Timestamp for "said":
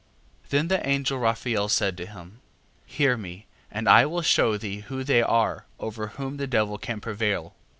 1.69-1.95